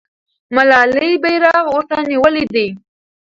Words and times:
ملالۍ 0.55 1.11
بیرغ 1.23 1.63
ورته 1.73 1.97
نیولی 2.09 2.45
دی. 2.53 2.67